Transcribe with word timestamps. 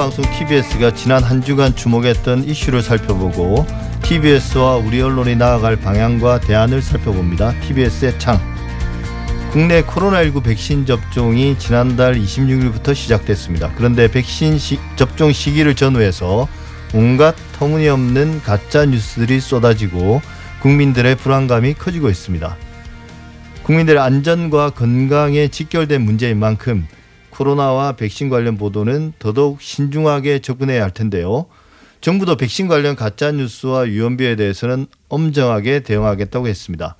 공영방송 0.00 0.24
TBS가 0.32 0.94
지난 0.94 1.22
한 1.22 1.42
주간 1.42 1.76
주목했던 1.76 2.44
이슈를 2.44 2.80
살펴보고 2.80 3.66
TBS와 4.02 4.76
우리 4.76 5.02
언론이 5.02 5.36
나아갈 5.36 5.76
방향과 5.76 6.40
대안을 6.40 6.80
살펴봅니다. 6.80 7.52
TBS의 7.60 8.18
창. 8.18 8.40
국내 9.52 9.82
코로나19 9.82 10.42
백신 10.42 10.86
접종이 10.86 11.58
지난달 11.58 12.14
26일부터 12.14 12.94
시작됐습니다. 12.94 13.72
그런데 13.76 14.10
백신 14.10 14.58
시, 14.58 14.78
접종 14.96 15.32
시기를 15.32 15.74
전후해서 15.74 16.48
온갖 16.94 17.34
터무니없는 17.58 18.40
가짜 18.42 18.86
뉴스들이 18.86 19.38
쏟아지고 19.38 20.22
국민들의 20.60 21.16
불안감이 21.16 21.74
커지고 21.74 22.08
있습니다. 22.08 22.56
국민들의 23.64 24.00
안전과 24.00 24.70
건강에 24.70 25.48
직결된 25.48 26.00
문제인 26.00 26.38
만큼 26.38 26.86
코로나와 27.30 27.92
백신 27.92 28.28
관련 28.28 28.56
보도는 28.56 29.14
더더욱 29.18 29.62
신중하게 29.62 30.40
접근해야 30.40 30.82
할 30.82 30.92
텐데요. 30.92 31.46
정부도 32.00 32.36
백신 32.36 32.68
관련 32.68 32.96
가짜 32.96 33.30
뉴스와 33.30 33.88
유언비어에 33.88 34.36
대해서는 34.36 34.86
엄정하게 35.08 35.80
대응하겠다고 35.80 36.48
했습니다. 36.48 36.96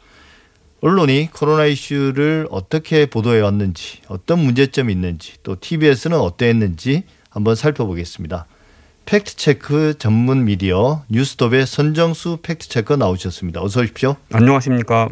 언론이 0.83 1.29
코로나 1.33 1.67
이슈를 1.67 2.47
어떻게 2.51 3.07
보도해 3.07 3.41
왔는지, 3.41 3.99
어떤 4.09 4.39
문제점이 4.39 4.93
있는지, 4.93 5.35
또 5.43 5.57
TBS는 5.61 6.19
어땠는지 6.19 7.05
한번 7.29 7.55
살펴보겠습니다. 7.55 8.47
팩트체크 9.05 9.95
전문 9.99 10.45
미디어 10.45 11.03
뉴스톱의 11.09 11.67
선정수 11.67 12.39
팩트체커 12.43 12.97
나오셨습니다. 12.97 13.61
어서 13.61 13.81
오십시오. 13.81 14.17
안녕하십니까. 14.33 15.09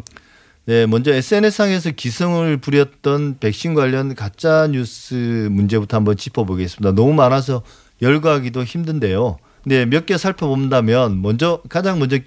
네, 0.65 0.85
먼저 0.85 1.11
SNS상에서 1.11 1.91
기승을 1.91 2.57
부렸던 2.57 3.37
백신 3.39 3.73
관련 3.73 4.13
가짜 4.13 4.67
뉴스 4.67 5.47
문제부터 5.51 5.97
한번 5.97 6.15
짚어보겠습니다. 6.15 6.93
너무 6.93 7.13
많아서 7.13 7.63
열거하기도 8.01 8.63
힘든데요. 8.63 9.37
네, 9.65 9.85
몇 9.85 10.05
개 10.05 10.17
살펴본다면 10.17 11.21
먼저 11.21 11.61
가장 11.69 11.97
먼저 11.99 12.19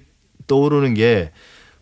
떠오르는 0.47 0.93
게 0.93 1.31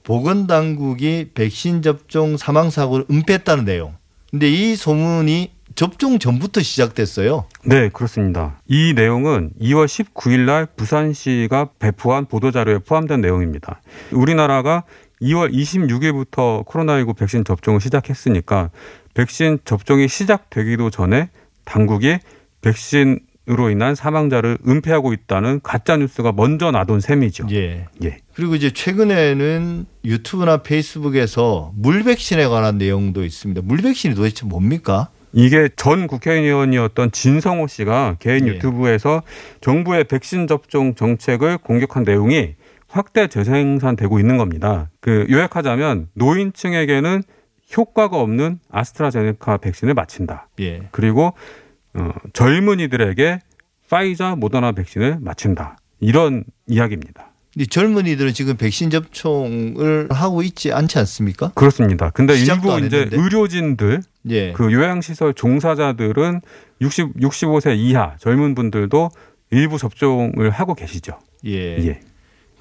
보건 0.03 0.45
당국이 0.47 1.29
백신 1.33 1.81
접종 1.81 2.37
사망 2.37 2.69
사고를 2.69 3.05
은폐했다는 3.09 3.65
내용. 3.65 3.95
근데 4.29 4.49
이 4.49 4.75
소문이 4.75 5.51
접종 5.75 6.19
전부터 6.19 6.61
시작됐어요. 6.61 7.45
네, 7.65 7.89
그렇습니다. 7.89 8.59
이 8.67 8.93
내용은 8.93 9.51
2월 9.59 9.85
19일 9.85 10.41
날 10.41 10.67
부산시가 10.67 11.69
배포한 11.79 12.25
보도자료에 12.25 12.79
포함된 12.79 13.21
내용입니다. 13.21 13.81
우리나라가 14.11 14.83
2월 15.21 15.53
26일부터 15.53 16.65
코로나19 16.65 17.15
백신 17.17 17.43
접종을 17.43 17.79
시작했으니까 17.79 18.71
백신 19.13 19.59
접종이 19.65 20.07
시작되기도 20.07 20.89
전에 20.89 21.29
당국이 21.65 22.17
백신으로 22.61 23.69
인한 23.71 23.95
사망자를 23.95 24.57
은폐하고 24.67 25.13
있다는 25.13 25.59
가짜 25.61 25.97
뉴스가 25.97 26.31
먼저 26.31 26.71
나돈 26.71 26.99
셈이죠. 26.99 27.47
예. 27.51 27.87
예. 28.03 28.17
그리고 28.33 28.55
이제 28.55 28.71
최근에는 28.71 29.85
유튜브나 30.05 30.63
페이스북에서 30.63 31.71
물 31.75 32.03
백신에 32.03 32.47
관한 32.47 32.77
내용도 32.77 33.23
있습니다. 33.23 33.61
물 33.63 33.81
백신이 33.81 34.15
도대체 34.15 34.45
뭡니까? 34.45 35.09
이게 35.33 35.69
전 35.75 36.07
국회의원이었던 36.07 37.11
진성호 37.11 37.67
씨가 37.67 38.17
개인 38.19 38.47
예. 38.47 38.53
유튜브에서 38.53 39.23
정부의 39.61 40.05
백신 40.05 40.47
접종 40.47 40.95
정책을 40.95 41.59
공격한 41.59 42.03
내용이 42.03 42.55
확대 42.91 43.27
재생산되고 43.27 44.19
있는 44.19 44.37
겁니다. 44.37 44.89
그 44.99 45.25
요약하자면 45.29 46.09
노인층에게는 46.13 47.23
효과가 47.75 48.19
없는 48.19 48.59
아스트라제네카 48.69 49.57
백신을 49.57 49.93
맞힌다. 49.93 50.49
예. 50.59 50.81
그리고 50.91 51.33
어, 51.93 52.11
젊은이들에게 52.33 53.39
파이자 53.89 54.35
모더나 54.35 54.73
백신을 54.73 55.19
맞힌다. 55.21 55.77
이런 55.99 56.43
이야기입니다. 56.67 57.31
이 57.57 57.67
젊은이들은 57.67 58.33
지금 58.33 58.55
백신 58.55 58.89
접종을 58.89 60.07
하고 60.09 60.41
있지 60.41 60.71
않지 60.71 60.99
않습니까? 60.99 61.51
그렇습니다. 61.53 62.09
근데 62.09 62.33
일부 62.33 62.79
이제 62.79 63.09
의료진들, 63.11 64.01
예. 64.29 64.53
그 64.53 64.71
요양시설 64.71 65.33
종사자들은 65.33 66.41
60, 66.79 67.19
65세 67.19 67.77
이하 67.77 68.15
젊은 68.19 68.55
분들도 68.55 69.09
일부 69.51 69.77
접종을 69.77 70.49
하고 70.49 70.75
계시죠. 70.75 71.19
예. 71.45 71.77
예. 71.85 71.99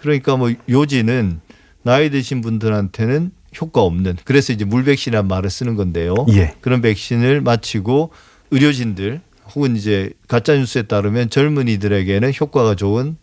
그러니까 0.01 0.37
뭐 0.37 0.53
요지는 0.69 1.41
나이 1.83 2.11
드신 2.11 2.41
분들한테는 2.41 3.33
효과 3.61 3.83
없는 3.83 4.17
그래서 4.25 4.53
이제 4.53 4.65
물 4.65 4.85
백신이라는 4.85 5.29
말을 5.29 5.51
쓰는 5.51 5.77
건데요. 5.77 6.15
예. 6.33 6.55
그런 6.61 6.81
백신을 6.81 7.41
마치고 7.41 8.13
의료진들 8.51 9.21
혹은 9.55 9.77
이제 9.77 10.11
가짜 10.29 10.55
뉴스에 10.55 10.83
따르면 10.83 11.31
젊은이들에게는 11.31 12.33
효과가 12.39 12.75
좋은 12.77 13.17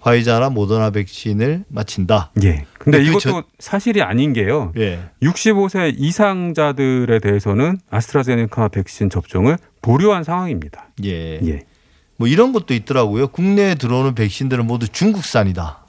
화이자나 0.00 0.50
모더나 0.50 0.90
백신을 0.90 1.64
마친다. 1.68 2.30
예. 2.42 2.64
근데, 2.78 2.98
근데 2.98 2.98
그 2.98 3.04
이것도 3.04 3.20
저... 3.20 3.44
사실이 3.58 4.02
아닌 4.02 4.32
게요. 4.32 4.72
예. 4.76 5.00
65세 5.22 5.94
이상자들에 5.96 7.18
대해서는 7.18 7.78
아스트라제네카 7.90 8.68
백신 8.68 9.10
접종을 9.10 9.58
보류한 9.82 10.24
상황입니다. 10.24 10.88
예. 11.04 11.40
예. 11.44 11.66
뭐 12.16 12.26
이런 12.26 12.52
것도 12.52 12.74
있더라고요. 12.74 13.28
국내에 13.28 13.74
들어오는 13.76 14.14
백신들은 14.14 14.66
모두 14.66 14.88
중국산이다. 14.88 15.84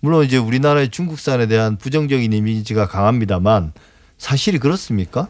물론 0.00 0.24
이제 0.24 0.36
우리나라의 0.36 0.90
중국산에 0.90 1.46
대한 1.46 1.76
부정적인 1.76 2.32
이미지가 2.32 2.86
강합니다만 2.86 3.72
사실이 4.18 4.58
그렇습니까? 4.58 5.28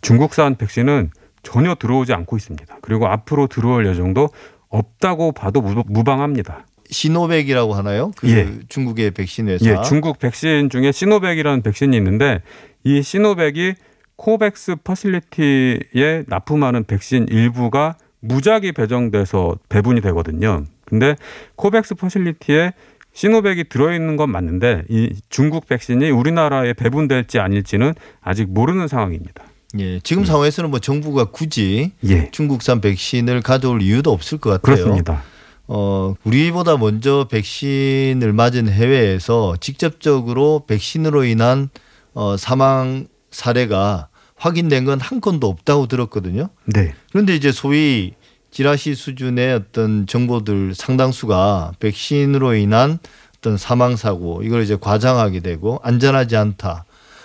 중국산 0.00 0.56
백신은 0.56 1.10
전혀 1.42 1.74
들어오지 1.74 2.12
않고 2.12 2.36
있습니다. 2.36 2.78
그리고 2.80 3.06
앞으로 3.06 3.46
들어올 3.46 3.86
예정도 3.86 4.30
없다고 4.68 5.32
봐도 5.32 5.60
무방합니다. 5.60 6.66
시노백이라고 6.90 7.74
하나요? 7.74 8.12
그 8.16 8.28
예. 8.30 8.48
중국의 8.68 9.12
백신 9.12 9.48
회사. 9.48 9.70
예, 9.70 9.82
중국 9.82 10.18
백신 10.18 10.68
중에 10.70 10.92
시노백이라는 10.92 11.62
백신이 11.62 11.96
있는데 11.96 12.42
이 12.82 13.02
시노백이 13.02 13.74
코백스 14.16 14.76
퍼실리티에 14.84 16.24
납품하는 16.26 16.84
백신 16.84 17.26
일부가 17.30 17.96
무작위 18.20 18.72
배정돼서 18.72 19.56
배분이 19.68 20.00
되거든요. 20.02 20.64
근데 20.86 21.16
코백스 21.56 21.94
퍼실리티에 21.94 22.72
시노백이 23.14 23.64
들어있는 23.68 24.16
건 24.16 24.30
맞는데 24.30 24.82
이 24.90 25.14
중국 25.28 25.66
백신이 25.66 26.10
우리나라에 26.10 26.72
배분될지 26.74 27.38
아닐지는 27.38 27.94
아직 28.20 28.52
모르는 28.52 28.88
상황입니다. 28.88 29.44
예, 29.78 29.98
지금 30.00 30.22
음. 30.22 30.26
상황에서는 30.26 30.70
뭐 30.70 30.78
정부가 30.78 31.26
굳이 31.26 31.92
예. 32.08 32.30
중국산 32.30 32.80
백신을 32.80 33.40
가져올 33.40 33.82
이유도 33.82 34.12
없을 34.12 34.38
것 34.38 34.50
같아요. 34.50 34.76
그렇습니다. 34.76 35.22
어, 35.66 36.14
우리보다 36.24 36.76
먼저 36.76 37.26
백신을 37.30 38.32
맞은 38.32 38.68
해외에서 38.68 39.56
직접적으로 39.60 40.64
백신으로 40.66 41.24
인한 41.24 41.70
어, 42.12 42.36
사망 42.36 43.06
사례가 43.30 44.08
확인된 44.36 44.84
건 44.84 45.00
한 45.00 45.20
건도 45.20 45.48
없다고 45.48 45.86
들었거든요. 45.86 46.48
네. 46.66 46.94
그런데 47.10 47.34
이제 47.34 47.50
소위 47.50 48.12
지라시 48.54 48.94
수준의 48.94 49.52
어떤 49.52 50.06
정보들 50.06 50.76
상당수가 50.76 51.72
백신으로 51.80 52.54
인한 52.54 53.00
어떤 53.36 53.56
사망 53.56 53.96
사고 53.96 54.44
이걸 54.44 54.62
이제 54.62 54.76
과장하게 54.80 55.40
되고 55.40 55.80
안전하지 55.82 56.36
않다. 56.36 56.84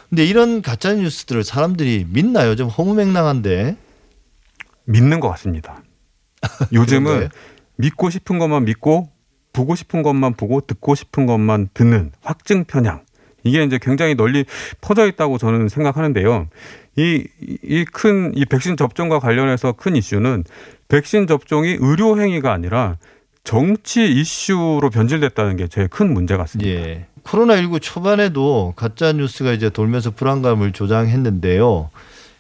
근데 0.10 0.26
이런 0.26 0.64
가짜 0.64 0.92
뉴스들을 0.96 1.44
사람들이 1.44 2.08
믿나요? 2.10 2.56
좀 2.56 2.68
허무맹랑한데. 2.68 3.78
믿는 4.86 5.20
것 5.20 5.30
같습니다. 5.30 5.84
요즘은 6.74 7.30
믿고 7.76 8.10
싶은 8.10 8.40
것만 8.40 8.66
믿고 8.66 9.12
보고 9.54 9.76
싶은 9.76 10.02
것만 10.02 10.34
보고 10.34 10.62
듣고 10.62 10.96
싶은 10.96 11.28
것만 11.28 11.70
듣는 11.76 12.12
확증 12.24 12.64
편향. 12.64 13.04
이게 13.44 13.64
이제 13.64 13.78
굉장히 13.80 14.16
널리 14.16 14.46
퍼져 14.82 15.08
있다고 15.08 15.38
저는 15.38 15.70
생각하는데요. 15.70 16.48
이, 16.98 17.28
이 17.40 17.86
큰, 17.86 18.32
이 18.36 18.46
백신 18.46 18.78
접종과 18.78 19.20
관련해서 19.20 19.74
큰 19.74 19.96
이슈는 19.96 20.44
백신 20.90 21.28
접종이 21.28 21.78
의료 21.80 22.20
행위가 22.20 22.52
아니라 22.52 22.98
정치 23.44 24.12
이슈로 24.12 24.90
변질됐다는 24.92 25.56
게 25.56 25.68
제일 25.68 25.88
큰 25.88 26.14
문제 26.14 26.36
같습니다. 26.36 26.70
예. 26.70 27.06
코로나19 27.24 27.82
초반에도 27.82 28.74
가짜 28.76 29.14
뉴스가 29.14 29.54
이제 29.54 29.70
돌면서 29.70 30.12
불안감을 30.12 30.74
조장했는데요. 30.74 31.90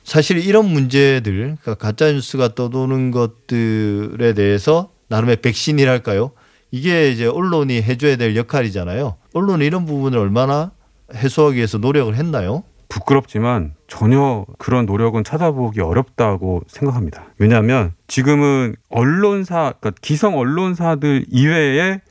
사실 0.03 0.39
이런 0.39 0.65
문제들, 0.65 1.57
그러니까 1.61 1.75
가짜 1.75 2.11
뉴스가 2.11 2.55
떠도는 2.55 3.11
것들에 3.11 4.33
대해서 4.33 4.89
나름의 5.09 5.37
백신이랄까요? 5.37 6.31
이게 6.71 7.11
이제 7.11 7.25
언론이 7.25 7.81
해줘야 7.81 8.15
될 8.15 8.35
역할이잖아요. 8.35 9.15
언론이 9.33 9.65
이런 9.65 9.85
부분을 9.85 10.17
얼마나 10.17 10.71
해소하기 11.13 11.57
위해서 11.57 11.77
노력을 11.77 12.13
했나요? 12.15 12.63
부끄럽지만 12.89 13.75
전혀 13.87 14.45
그런 14.57 14.85
노력은 14.85 15.23
찾아보기 15.23 15.79
어렵다고 15.79 16.63
생각합니다. 16.67 17.25
왜냐하면 17.37 17.93
지금은 18.07 18.75
언론사, 18.89 19.73
그러니까 19.79 19.91
기성 20.01 20.37
언론사들 20.37 21.25
이외에 21.29 22.01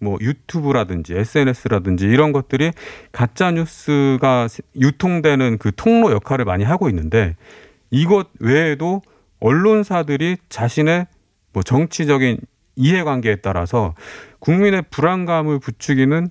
뭐 0.00 0.18
유튜브라든지 0.20 1.14
SNS라든지 1.14 2.06
이런 2.06 2.32
것들이 2.32 2.72
가짜 3.12 3.52
뉴스가 3.52 4.48
유통되는 4.74 5.58
그 5.58 5.70
통로 5.76 6.10
역할을 6.10 6.44
많이 6.44 6.64
하고 6.64 6.88
있는데 6.88 7.36
이것 7.90 8.28
외에도 8.40 9.00
언론사들이 9.38 10.38
자신의 10.48 11.06
뭐 11.52 11.62
정치적인 11.62 12.38
이해관계에 12.74 13.36
따라서 13.36 13.94
국민의 14.40 14.84
불안감을 14.90 15.60
부추기는 15.60 16.30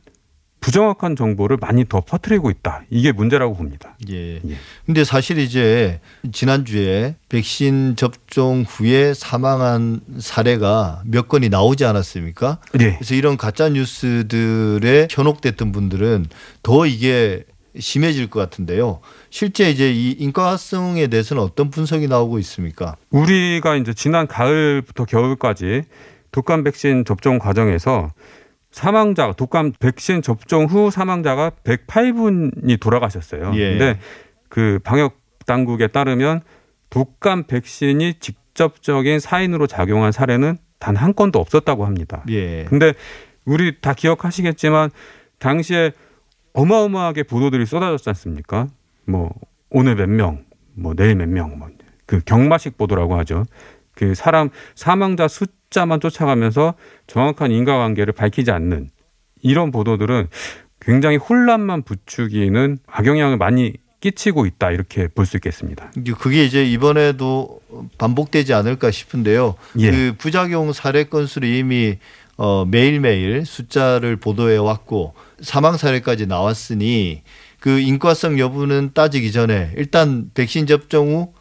부정확한 0.61 1.15
정보를 1.15 1.57
많이 1.57 1.85
더 1.85 2.01
퍼뜨리고 2.01 2.51
있다. 2.51 2.83
이게 2.91 3.11
문제라고 3.11 3.55
봅니다. 3.55 3.97
예. 4.09 4.35
예. 4.35 4.55
근데 4.85 5.03
사실 5.03 5.39
이제 5.39 5.99
지난주에 6.31 7.15
백신 7.29 7.95
접종 7.97 8.63
후에 8.67 9.15
사망한 9.15 10.01
사례가 10.19 11.01
몇 11.05 11.27
건이 11.27 11.49
나오지 11.49 11.83
않았습니까? 11.83 12.59
예. 12.79 12.93
그래서 12.93 13.15
이런 13.15 13.37
가짜 13.37 13.69
뉴스들에 13.69 15.07
현혹됐던 15.09 15.71
분들은 15.71 16.27
더 16.61 16.85
이게 16.85 17.43
심해질 17.77 18.29
것 18.29 18.39
같은데요. 18.39 18.99
실제 19.31 19.71
이제 19.71 19.91
이 19.91 20.11
인과성에 20.11 21.07
대해서는 21.07 21.41
어떤 21.41 21.71
분석이 21.71 22.07
나오고 22.07 22.37
있습니까? 22.39 22.97
우리가 23.09 23.77
이제 23.77 23.93
지난 23.95 24.27
가을부터 24.27 25.05
겨울까지 25.05 25.83
독감 26.31 26.63
백신 26.63 27.03
접종 27.05 27.39
과정에서 27.39 28.11
사망자 28.71 29.31
독감 29.33 29.73
백신 29.79 30.21
접종 30.21 30.65
후 30.65 30.91
사망자가 30.91 31.51
108분이 31.63 32.79
돌아가셨어요. 32.79 33.51
예. 33.55 33.71
근데 33.71 33.99
그 34.49 34.79
방역 34.83 35.19
당국에 35.45 35.87
따르면 35.87 36.41
독감 36.89 37.43
백신이 37.47 38.15
직접적인 38.19 39.19
사인으로 39.19 39.67
작용한 39.67 40.11
사례는 40.11 40.57
단 40.79 40.97
한 40.97 41.13
건도 41.13 41.39
없었다고 41.39 41.85
합니다. 41.85 42.23
예. 42.29 42.65
근데 42.65 42.93
우리 43.45 43.79
다 43.81 43.93
기억하시겠지만 43.93 44.89
당시에 45.39 45.91
어마어마하게 46.53 47.23
보도들이 47.23 47.65
쏟아졌지 47.65 48.09
않습니까? 48.09 48.67
뭐 49.05 49.31
오늘 49.69 49.95
몇 49.95 50.09
명, 50.09 50.43
뭐 50.73 50.93
내일 50.95 51.15
몇 51.15 51.29
명, 51.29 51.57
뭐 51.59 51.69
그 52.11 52.19
경마식 52.25 52.77
보도라고 52.77 53.15
하죠. 53.19 53.45
그 53.95 54.15
사람 54.15 54.49
사망자 54.75 55.29
숫자 55.29 55.53
만 55.79 55.99
쫓아가면서 56.01 56.73
정확한 57.07 57.51
인과관계를 57.51 58.13
밝히지 58.13 58.51
않는 58.51 58.89
이런 59.41 59.71
보도들은 59.71 60.27
굉장히 60.81 61.15
혼란만 61.17 61.83
부추기는 61.83 62.77
악영향을 62.87 63.37
많이 63.37 63.73
끼치고 64.01 64.45
있다 64.47 64.71
이렇게 64.71 65.07
볼 65.07 65.25
수 65.25 65.37
있겠습니다. 65.37 65.91
그게 66.19 66.43
이제 66.43 66.65
이번에도 66.65 67.61
반복되지 67.97 68.53
않을까 68.53 68.91
싶은데요. 68.91 69.55
예. 69.79 69.91
그 69.91 70.15
부작용 70.17 70.73
사례 70.73 71.05
건수를 71.05 71.47
이미 71.47 71.97
어 72.35 72.65
매일매일 72.65 73.45
숫자를 73.45 74.15
보도해 74.17 74.57
왔고 74.57 75.13
사망 75.41 75.77
사례까지 75.77 76.25
나왔으니 76.25 77.21
그 77.59 77.79
인과성 77.79 78.39
여부는 78.39 78.91
따지기 78.93 79.31
전에 79.31 79.71
일단 79.77 80.31
백신 80.33 80.65
접종 80.65 81.13
후 81.13 81.33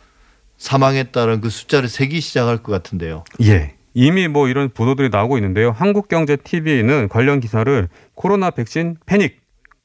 사망했다는 0.59 1.41
그 1.41 1.49
숫자를 1.49 1.89
세기 1.89 2.21
시작할 2.21 2.59
것 2.59 2.71
같은데요. 2.73 3.25
예. 3.43 3.75
이미 3.95 4.29
뭐 4.29 4.49
이런 4.49 4.69
보도들이 4.71 5.09
나오고 5.11 5.37
있는데요. 5.39 5.71
한국경제TV는 5.73 7.09
관련 7.09 7.41
기사를 7.41 7.89
코로나 8.15 8.51
백신 8.51 8.97
패닉, 9.07 9.41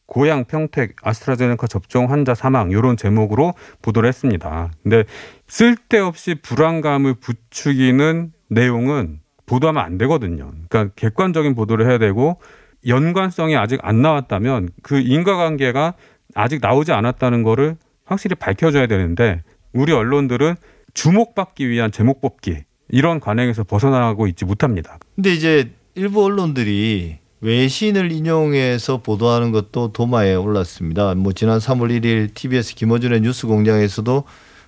고향 0.06 0.46
평택 0.46 0.96
아스트라제네카 1.02 1.68
접종 1.68 2.12
환자 2.12 2.36
사망 2.36 2.72
이런 2.72 2.98
제목으로 2.98 3.54
보도를 3.82 4.08
했습니다. 4.08 4.72
근데 4.84 5.04
쓸데없이 5.48 6.36
불안감을 6.36 7.16
부추기는 7.16 8.32
내용은 8.50 9.20
보도하면 9.46 9.84
안 9.84 9.98
되거든요. 9.98 10.52
그러니까 10.70 10.94
객관적인 10.96 11.56
보도를 11.56 11.88
해야 11.90 11.98
되고 11.98 12.40
연관성이 12.88 13.58
아직 13.58 13.80
안 13.84 14.02
나왔다면 14.02 14.70
그 14.84 15.00
인과관계가 15.00 15.96
아직 16.36 16.60
나오지 16.62 16.92
않았다는 16.92 17.44
거를 17.44 17.78
확실히 18.06 18.36
밝혀줘야 18.36 18.88
되는데 18.88 19.42
우리 19.74 19.92
언론들은 19.92 20.56
주목받기 20.94 21.68
위한 21.68 21.92
제목 21.92 22.22
뽑기 22.22 22.64
이런 22.90 23.20
관행에서 23.20 23.64
벗어나고 23.64 24.28
있지 24.28 24.46
못합니다. 24.46 25.00
근데 25.16 25.34
이제 25.34 25.72
일부 25.96 26.24
언론들이 26.24 27.18
외신을 27.42 28.12
인용해서 28.12 28.98
보도하는 28.98 29.52
것도 29.52 29.92
도마에 29.92 30.36
올랐습니다. 30.36 31.14
뭐 31.16 31.32
지난 31.34 31.60
3월 31.60 31.92
1일 32.00 32.34
TBS 32.34 32.76
김어준의 32.76 33.22
뉴스 33.22 33.48
공장에서도 33.48 34.24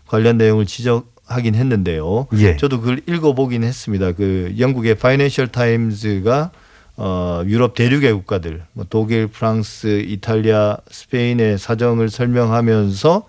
관련 0.06 0.38
내용을 0.38 0.66
지적하긴 0.66 1.56
했는데요. 1.56 2.28
예. 2.38 2.56
저도 2.58 2.82
그걸 2.82 3.02
읽어보긴 3.08 3.64
했습니다. 3.64 4.12
그 4.12 4.54
영국의 4.60 4.96
파이낸셜 4.96 5.48
타임즈가 5.48 6.52
어, 7.00 7.44
유럽 7.46 7.76
대륙의 7.76 8.12
국가들, 8.14 8.64
뭐 8.74 8.86
독일, 8.90 9.28
프랑스, 9.28 10.02
이탈리아, 10.02 10.78
스페인의 10.90 11.60
사정을 11.60 12.10
설명하면서 12.10 13.28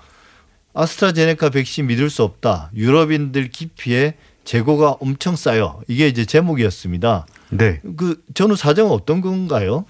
아스트라제네카 0.73 1.51
백신 1.51 1.87
믿을 1.87 2.09
수 2.09 2.23
없다. 2.23 2.71
유럽인들 2.75 3.49
기피에 3.51 4.15
재고가 4.49 4.93
엄청 5.01 5.37
쌓여. 5.37 5.79
이게 5.89 6.09
이제 6.09 6.25
제목이었습니다. 6.25 7.27
네. 7.51 7.83
그 7.99 8.23
저는 8.33 8.57
사정은 8.57 8.91
어떤 8.93 9.21
건가요? 9.21 9.85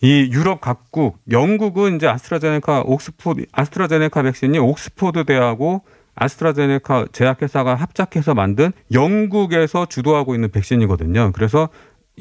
이 0.00 0.28
유럽 0.32 0.60
각국, 0.60 1.20
영국은 1.30 1.94
이제 1.94 2.08
아스트라제네카 2.08 2.82
옥스포드 2.86 3.46
아스트라제네카 3.52 4.22
백신이 4.22 4.58
옥스포드 4.58 5.24
대하고 5.26 5.82
아스트라제네카 6.16 7.06
제약회사가 7.12 7.76
합작해서 7.76 8.34
만든 8.34 8.72
영국에서 8.92 9.86
주도하고 9.86 10.34
있는 10.34 10.50
백신이거든요. 10.50 11.30
그래서 11.32 11.68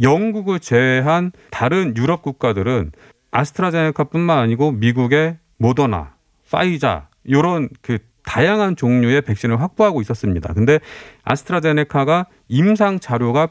영국을 0.03 0.59
제외한 0.59 1.31
다른 1.49 1.97
유럽 1.97 2.21
국가들은 2.21 2.91
아스트라제네카뿐만 3.31 4.37
아니고 4.37 4.73
미국의 4.73 5.39
모더나, 5.57 6.13
파이자 6.51 7.07
요런 7.27 7.69
그 7.81 7.97
다양한 8.25 8.75
종류의 8.75 9.21
백신을 9.21 9.61
확보하고 9.61 10.01
있었습니다. 10.01 10.53
근데 10.53 10.79
아스트라제네카가 11.23 12.25
임상 12.47 12.99
자료가 12.99 13.49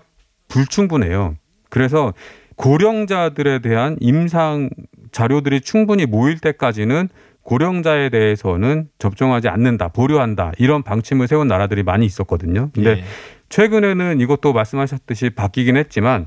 불충분해요. 0.48 1.36
그래서 1.70 2.12
고령자들에 2.56 3.60
대한 3.60 3.96
임상 4.00 4.70
자료들이 5.12 5.60
충분히 5.60 6.06
모일 6.06 6.38
때까지는 6.38 7.08
고령자에 7.42 8.08
대해서는 8.08 8.88
접종하지 8.98 9.48
않는다, 9.48 9.88
보류한다 9.88 10.52
이런 10.58 10.82
방침을 10.82 11.28
세운 11.28 11.46
나라들이 11.46 11.82
많이 11.82 12.06
있었거든요. 12.06 12.70
근데 12.74 12.90
예. 12.90 13.04
최근에는 13.48 14.20
이것도 14.20 14.52
말씀하셨듯이 14.52 15.30
바뀌긴 15.30 15.76
했지만 15.76 16.26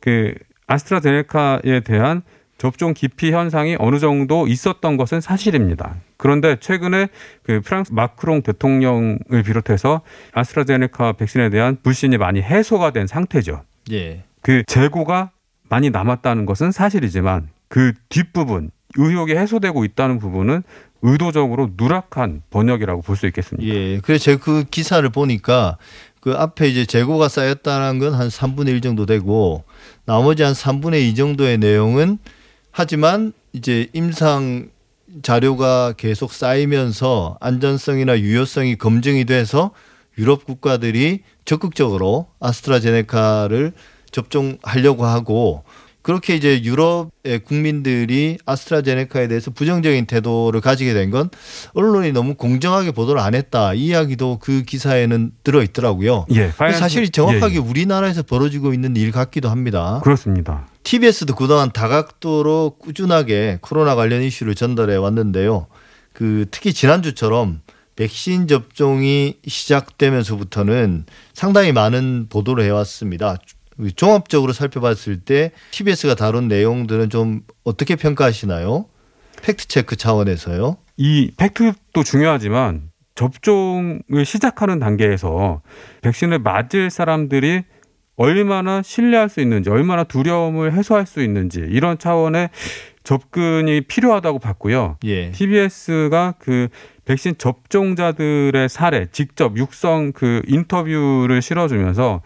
그 0.00 0.34
아스트라제네카에 0.66 1.80
대한 1.84 2.22
접종 2.58 2.92
기피 2.92 3.30
현상이 3.32 3.76
어느 3.78 3.98
정도 3.98 4.46
있었던 4.48 4.96
것은 4.96 5.20
사실입니다. 5.20 5.96
그런데 6.18 6.56
최근에 6.60 7.08
그 7.44 7.60
프랑스 7.62 7.92
마크롱 7.92 8.42
대통령을 8.42 9.42
비롯해서 9.46 10.02
아스트라제네카 10.32 11.12
백신에 11.12 11.48
대한 11.48 11.78
불신이 11.82 12.18
많이 12.18 12.42
해소가 12.42 12.90
된 12.90 13.06
상태죠. 13.06 13.62
예. 13.92 14.24
그 14.42 14.62
재고가 14.66 15.30
많이 15.70 15.90
남았다는 15.90 16.44
것은 16.44 16.72
사실이지만 16.72 17.48
그 17.68 17.92
뒷부분 18.08 18.70
의혹이 18.96 19.34
해소되고 19.36 19.84
있다는 19.84 20.18
부분은 20.18 20.62
의도적으로 21.02 21.70
누락한 21.76 22.42
번역이라고 22.50 23.02
볼 23.02 23.16
수 23.16 23.26
있겠습니다. 23.26 23.72
예. 23.72 24.00
그래서 24.00 24.24
제가 24.24 24.42
그 24.42 24.64
기사를 24.68 25.08
보니까 25.10 25.76
그 26.20 26.32
앞에 26.32 26.66
이제 26.68 26.84
재고가 26.84 27.28
쌓였다는 27.28 28.00
건 28.00 28.14
한 28.14 28.26
3분의 28.28 28.68
1 28.70 28.80
정도 28.80 29.06
되고 29.06 29.62
나머지 30.04 30.42
한 30.42 30.52
3분의 30.52 31.02
2 31.10 31.14
정도의 31.14 31.58
내용은 31.58 32.18
하지만 32.72 33.32
이제 33.52 33.88
임상 33.92 34.68
자료가 35.22 35.94
계속 35.96 36.32
쌓이면서 36.32 37.38
안전성이나 37.40 38.18
유효성이 38.20 38.76
검증이 38.76 39.24
돼서 39.24 39.70
유럽 40.18 40.44
국가들이 40.44 41.20
적극적으로 41.44 42.28
아스트라제네카를 42.40 43.72
접종하려고 44.10 45.04
하고 45.06 45.64
그렇게 46.02 46.36
이제 46.36 46.62
유럽의 46.62 47.40
국민들이 47.44 48.38
아스트라제네카에 48.46 49.28
대해서 49.28 49.50
부정적인 49.50 50.06
태도를 50.06 50.60
가지게 50.62 50.94
된 50.94 51.10
건 51.10 51.28
언론이 51.74 52.12
너무 52.12 52.34
공정하게 52.34 52.92
보도를 52.92 53.20
안 53.20 53.34
했다 53.34 53.74
이 53.74 53.86
이야기도 53.88 54.38
그 54.40 54.62
기사에는 54.62 55.32
들어 55.44 55.62
있더라고요. 55.62 56.26
예, 56.32 56.50
사실 56.72 57.10
정확하게 57.10 57.54
예, 57.54 57.56
예. 57.56 57.58
우리나라에서 57.58 58.22
벌어지고 58.22 58.72
있는 58.72 58.96
일 58.96 59.10
같기도 59.12 59.50
합니다. 59.50 60.00
그렇습니다. 60.02 60.66
TBS도 60.88 61.34
그동안 61.34 61.70
다각도로 61.70 62.76
꾸준하게 62.78 63.58
코로나 63.60 63.94
관련 63.94 64.22
이슈를 64.22 64.54
전달해 64.54 64.96
왔는데요. 64.96 65.66
그 66.14 66.46
특히 66.50 66.72
지난주처럼 66.72 67.60
백신 67.94 68.48
접종이 68.48 69.34
시작되면서부터는 69.46 71.04
상당히 71.34 71.72
많은 71.72 72.28
보도를 72.30 72.64
해왔습니다. 72.64 73.36
종합적으로 73.96 74.54
살펴봤을 74.54 75.20
때 75.20 75.52
TBS가 75.72 76.14
다룬 76.14 76.48
내용들은 76.48 77.10
좀 77.10 77.42
어떻게 77.64 77.94
평가하시나요? 77.94 78.86
팩트 79.42 79.68
체크 79.68 79.94
차원에서요. 79.94 80.78
이 80.96 81.32
팩트도 81.36 82.02
중요하지만 82.02 82.92
접종을 83.14 84.24
시작하는 84.24 84.78
단계에서 84.78 85.60
백신을 86.00 86.38
맞을 86.38 86.88
사람들이 86.88 87.64
얼마나 88.18 88.82
신뢰할 88.82 89.28
수 89.28 89.40
있는지, 89.40 89.70
얼마나 89.70 90.04
두려움을 90.04 90.72
해소할 90.74 91.06
수 91.06 91.22
있는지 91.22 91.60
이런 91.60 91.98
차원의 91.98 92.50
접근이 93.04 93.82
필요하다고 93.82 94.40
봤고요. 94.40 94.98
예. 95.04 95.30
TBS가 95.30 96.34
그 96.38 96.68
백신 97.04 97.36
접종자들의 97.38 98.68
사례, 98.68 99.06
직접 99.12 99.56
육성 99.56 100.12
그 100.12 100.42
인터뷰를 100.46 101.40
실어주면서 101.40 102.20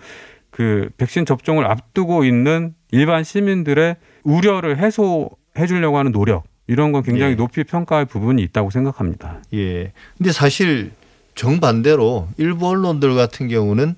그 0.50 0.88
백신 0.96 1.26
접종을 1.26 1.66
앞두고 1.70 2.24
있는 2.24 2.74
일반 2.90 3.22
시민들의 3.22 3.96
우려를 4.24 4.78
해소해 4.78 5.66
주려고 5.68 5.98
하는 5.98 6.10
노력 6.10 6.44
이런 6.66 6.92
건 6.92 7.02
굉장히 7.02 7.32
예. 7.32 7.36
높이 7.36 7.64
평가할 7.64 8.06
부분이 8.06 8.42
있다고 8.42 8.70
생각합니다. 8.70 9.42
예. 9.52 9.92
근데 10.16 10.32
사실 10.32 10.92
정반대로 11.34 12.28
일부 12.38 12.68
언론들 12.68 13.14
같은 13.14 13.48
경우는 13.48 13.94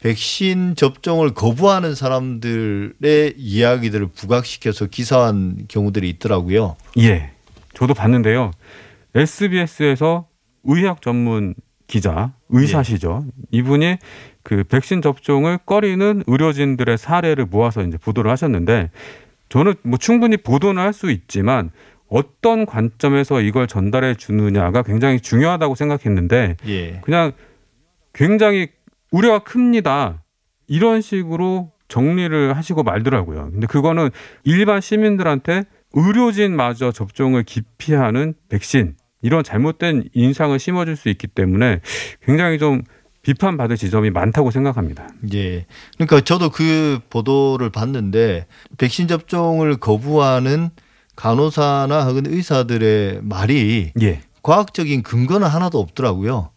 백신 0.00 0.76
접종을 0.76 1.34
거부하는 1.34 1.94
사람들의 1.94 3.34
이야기들을 3.36 4.08
부각시켜서 4.08 4.86
기사한 4.86 5.66
경우들이 5.68 6.08
있더라고요. 6.10 6.76
예. 6.98 7.30
저도 7.74 7.94
봤는데요. 7.94 8.50
SBS에서 9.14 10.28
의학 10.64 11.00
전문 11.02 11.54
기자, 11.86 12.32
의사시죠. 12.48 13.24
이분이 13.50 13.96
그 14.42 14.64
백신 14.64 15.02
접종을 15.02 15.58
꺼리는 15.64 16.22
의료진들의 16.26 16.98
사례를 16.98 17.46
모아서 17.46 17.82
이제 17.82 17.96
보도를 17.96 18.30
하셨는데 18.30 18.90
저는 19.48 19.74
뭐 19.82 19.98
충분히 19.98 20.36
보도는 20.36 20.82
할 20.82 20.92
수 20.92 21.10
있지만 21.10 21.70
어떤 22.08 22.66
관점에서 22.66 23.40
이걸 23.40 23.66
전달해 23.66 24.14
주느냐가 24.14 24.82
굉장히 24.82 25.20
중요하다고 25.20 25.74
생각했는데 25.74 26.56
예. 26.66 27.00
그냥 27.02 27.32
굉장히 28.12 28.68
우려가 29.16 29.38
큽니다. 29.38 30.22
이런 30.66 31.00
식으로 31.00 31.72
정리를 31.88 32.54
하시고 32.54 32.82
말더라고요. 32.82 33.50
근데 33.50 33.66
그거는 33.66 34.10
일반 34.44 34.82
시민들한테 34.82 35.64
의료진마저 35.94 36.92
접종을 36.92 37.44
기피하는 37.44 38.34
백신 38.50 38.96
이런 39.22 39.42
잘못된 39.42 40.10
인상을 40.12 40.58
심어줄 40.58 40.96
수 40.96 41.08
있기 41.08 41.28
때문에 41.28 41.80
굉장히 42.26 42.58
좀 42.58 42.82
비판받을 43.22 43.78
지점이 43.78 44.10
많다고 44.10 44.50
생각합니다. 44.50 45.08
예. 45.32 45.64
그러니까 45.94 46.20
저도 46.20 46.50
그 46.50 47.00
보도를 47.08 47.70
봤는데 47.70 48.46
백신 48.76 49.08
접종을 49.08 49.78
거부하는 49.78 50.68
간호사나 51.16 52.04
혹은 52.04 52.26
의사들의 52.26 53.20
말이 53.22 53.92
예. 54.02 54.20
과학적인 54.42 55.02
근거는 55.02 55.48
하나도 55.48 55.80
없더라고요. 55.80 56.50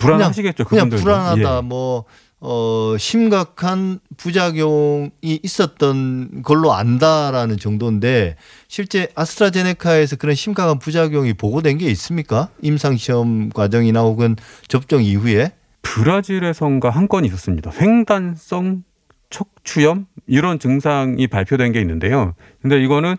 불안하시겠죠. 0.00 0.64
그냥 0.64 0.88
그분들도. 0.88 1.02
불안하다 1.04 1.56
예. 1.58 1.60
뭐 1.62 2.04
어, 2.40 2.96
심각한 2.98 4.00
부작용이 4.16 5.10
있었던 5.42 6.42
걸로 6.42 6.72
안다라는 6.72 7.58
정도인데 7.58 8.36
실제 8.66 9.08
아스트라제네카에서 9.14 10.16
그런 10.16 10.34
심각한 10.34 10.78
부작용이 10.78 11.34
보고된 11.34 11.78
게 11.78 11.86
있습니까? 11.90 12.48
임상 12.62 12.96
시험 12.96 13.50
과정이나 13.50 14.00
혹은 14.00 14.36
접종 14.68 15.02
이후에? 15.02 15.52
브라질에선가 15.82 16.90
한 16.90 17.08
건이 17.08 17.28
있었습니다. 17.28 17.70
횡단성 17.78 18.84
척추염 19.28 20.06
이런 20.26 20.58
증상이 20.58 21.26
발표된 21.26 21.72
게 21.72 21.80
있는데요. 21.80 22.34
근데 22.62 22.82
이거는 22.82 23.16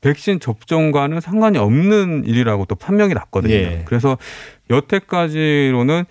백신 0.00 0.38
접종과는 0.38 1.20
상관이 1.20 1.56
없는 1.56 2.24
일이라고 2.26 2.66
또 2.66 2.74
판명이 2.74 3.14
났거든요. 3.14 3.54
예. 3.54 3.82
그래서 3.86 4.18
여태까지로는 4.70 6.04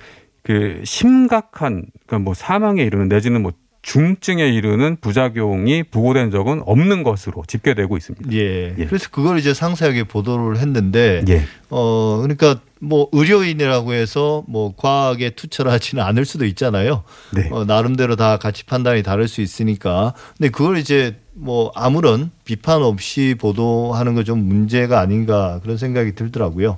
그 0.44 0.82
심각한 0.84 1.86
그러니까 2.06 2.20
뭐 2.20 2.34
사망에 2.34 2.84
이르는 2.84 3.08
내지는 3.08 3.42
뭐 3.42 3.52
중증에 3.82 4.48
이르는 4.48 4.96
부작용이 5.02 5.84
보고된 5.84 6.32
적은 6.32 6.62
없는 6.66 7.04
것으로 7.04 7.44
집계되고 7.46 7.98
있습니다. 7.98 8.32
예. 8.32 8.74
예. 8.78 8.86
그래서 8.86 9.10
그걸 9.12 9.40
이제 9.40 9.54
상세하게 9.54 10.06
보도를 10.06 10.58
했는데 10.58 11.22
예. 11.28 11.42
어 11.70 12.20
그러니까 12.22 12.62
뭐 12.80 13.10
의료인이라고 13.12 13.94
해서 13.94 14.44
뭐 14.48 14.74
과학에 14.78 15.32
투철 15.32 15.68
하지는 15.68 16.02
않을 16.04 16.24
수도 16.24 16.46
있잖아요. 16.46 17.04
네. 17.34 17.50
어, 17.52 17.66
나름대로 17.66 18.16
다 18.16 18.38
가치 18.38 18.66
판단이 18.66 19.04
다를 19.04 19.28
수 19.28 19.42
있으니까. 19.42 20.14
근데 20.38 20.50
그걸 20.50 20.78
이제 20.78 21.18
뭐 21.34 21.72
아무런 21.76 22.32
비판 22.46 22.84
없이 22.84 23.36
보도하는 23.38 24.16
거 24.16 24.24
좀 24.24 24.40
문제가 24.46 25.00
아닌가 25.02 25.60
그런 25.62 25.76
생각이 25.78 26.16
들더라고요. 26.16 26.78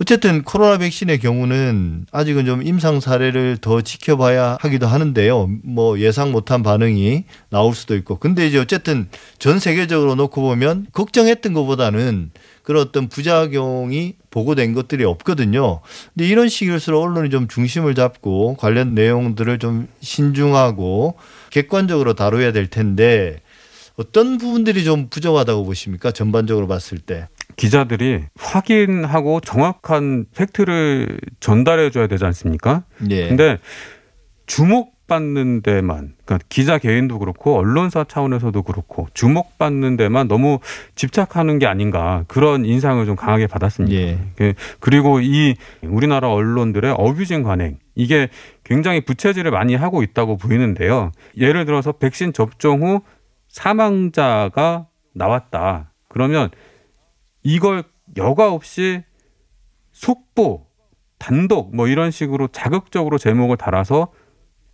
어쨌든 0.00 0.42
코로나 0.42 0.76
백신의 0.78 1.20
경우는 1.20 2.06
아직은 2.10 2.46
좀 2.46 2.62
임상 2.66 2.98
사례를 2.98 3.58
더 3.60 3.80
지켜봐야 3.80 4.58
하기도 4.60 4.88
하는데요. 4.88 5.48
뭐 5.62 6.00
예상 6.00 6.32
못한 6.32 6.64
반응이 6.64 7.24
나올 7.48 7.74
수도 7.74 7.94
있고. 7.94 8.16
근데 8.18 8.46
이제 8.46 8.58
어쨌든 8.58 9.08
전 9.38 9.60
세계적으로 9.60 10.16
놓고 10.16 10.42
보면 10.42 10.88
걱정했던 10.92 11.52
것보다는 11.52 12.32
그런 12.64 12.82
어떤 12.82 13.08
부작용이 13.08 14.14
보고된 14.30 14.72
것들이 14.72 15.04
없거든요. 15.04 15.80
근데 16.12 16.26
이런 16.26 16.48
시기일수록 16.48 17.00
언론이 17.00 17.30
좀 17.30 17.46
중심을 17.46 17.94
잡고 17.94 18.56
관련 18.56 18.94
내용들을 18.94 19.58
좀 19.60 19.86
신중하고 20.00 21.14
객관적으로 21.50 22.14
다뤄야 22.14 22.50
될 22.50 22.66
텐데 22.66 23.40
어떤 23.96 24.38
부분들이 24.38 24.82
좀 24.82 25.08
부족하다고 25.08 25.64
보십니까? 25.64 26.10
전반적으로 26.10 26.66
봤을 26.66 26.98
때. 26.98 27.28
기자들이 27.56 28.24
확인하고 28.38 29.40
정확한 29.40 30.26
팩트를 30.36 31.18
전달해 31.40 31.90
줘야 31.90 32.06
되지 32.06 32.24
않습니까? 32.24 32.84
예. 33.10 33.28
근데 33.28 33.58
주목받는 34.46 35.62
데만 35.62 36.14
그러니까 36.24 36.44
기자 36.48 36.78
개인도 36.78 37.18
그렇고 37.18 37.56
언론사 37.56 38.04
차원에서도 38.04 38.62
그렇고 38.62 39.06
주목받는 39.14 39.96
데만 39.96 40.28
너무 40.28 40.58
집착하는 40.94 41.58
게 41.58 41.66
아닌가 41.66 42.24
그런 42.28 42.64
인상을 42.64 43.04
좀 43.06 43.16
강하게 43.16 43.46
받았습니다. 43.46 43.94
예. 43.96 44.18
그- 44.36 44.54
그리고 44.80 45.20
이 45.20 45.54
우리나라 45.82 46.30
언론들의 46.30 46.94
어뷰징 46.98 47.42
관행 47.42 47.78
이게 47.94 48.28
굉장히 48.64 49.00
부채질을 49.02 49.50
많이 49.50 49.74
하고 49.74 50.02
있다고 50.02 50.36
보이는데요. 50.36 51.12
예를 51.38 51.64
들어서 51.64 51.92
백신 51.92 52.32
접종 52.32 52.82
후 52.82 53.00
사망자가 53.48 54.86
나왔다. 55.14 55.92
그러면 56.08 56.50
이걸 57.44 57.84
여과 58.16 58.52
없이 58.52 59.02
속보, 59.92 60.66
단독 61.18 61.74
뭐 61.74 61.86
이런 61.86 62.10
식으로 62.10 62.48
자극적으로 62.48 63.16
제목을 63.18 63.56
달아서 63.56 64.08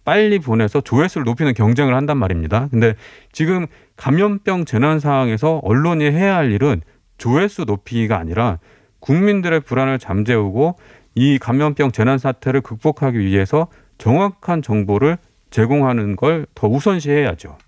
빨리 0.05 0.39
보내서 0.39 0.81
조회수를 0.81 1.25
높이는 1.25 1.53
경쟁을 1.53 1.95
한단 1.95 2.17
말입니다. 2.17 2.69
근데 2.71 2.95
지금 3.33 3.67
감염병 3.97 4.65
재난 4.65 4.99
상황에서 4.99 5.59
언론이 5.63 6.05
해야 6.07 6.37
할 6.37 6.51
일은 6.53 6.81
조회수 7.19 7.65
높이기가 7.67 8.17
아니라 8.17 8.59
국민들의 9.01 9.61
불안을 9.61 9.99
잠재우고 9.99 10.77
이 11.15 11.39
감염병 11.39 11.93
재난 11.93 12.17
사태를 12.19 12.63
극복하기 12.63 13.19
위해서 13.19 13.69
정확한 13.99 14.63
정보를 14.63 15.19
제공하는 15.51 16.17
걸 16.17 16.47
더 16.55 16.69
우선시해야죠. 16.69 17.59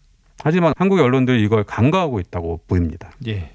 하지만 0.42 0.73
한국의 0.76 1.04
언론들이 1.04 1.42
이걸 1.42 1.64
간과하고 1.64 2.18
있다고 2.21 2.61
보입니다. 2.66 3.11
예. 3.26 3.50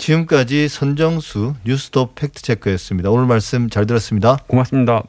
지금까지 0.00 0.68
선정수 0.68 1.54
뉴스톱 1.64 2.14
팩트체크였습니다. 2.14 3.10
오늘 3.10 3.26
말씀 3.26 3.68
잘 3.68 3.86
들었습니다. 3.86 4.38
고맙습니다. 4.46 5.04